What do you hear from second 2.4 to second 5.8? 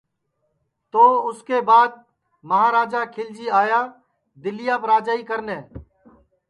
مہاراجا کھیلجی آیا دِلیاپ راجائی کرنے